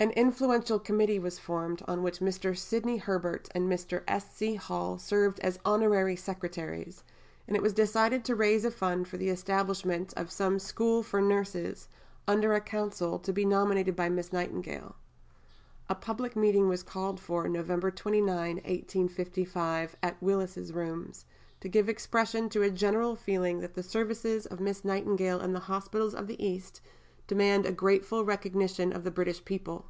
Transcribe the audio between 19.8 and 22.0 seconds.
at Willis's Rooms, "to give